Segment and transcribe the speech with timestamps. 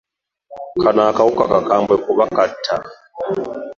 [0.81, 2.75] Kano akawuka kakambwe kuba katta.